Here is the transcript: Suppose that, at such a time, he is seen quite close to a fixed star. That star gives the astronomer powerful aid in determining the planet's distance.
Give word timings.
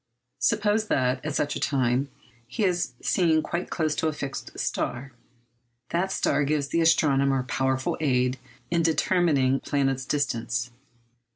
Suppose 0.39 0.87
that, 0.87 1.23
at 1.23 1.35
such 1.35 1.55
a 1.55 1.59
time, 1.59 2.09
he 2.47 2.63
is 2.65 2.93
seen 3.03 3.43
quite 3.43 3.69
close 3.69 3.93
to 3.97 4.07
a 4.07 4.13
fixed 4.13 4.57
star. 4.57 5.11
That 5.89 6.11
star 6.11 6.43
gives 6.43 6.69
the 6.69 6.81
astronomer 6.81 7.43
powerful 7.43 7.97
aid 7.99 8.39
in 8.71 8.81
determining 8.81 9.53
the 9.59 9.69
planet's 9.69 10.07
distance. 10.07 10.71